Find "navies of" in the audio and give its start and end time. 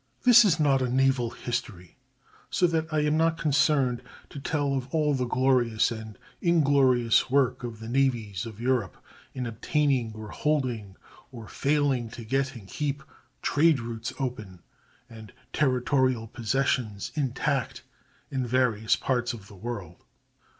7.87-8.59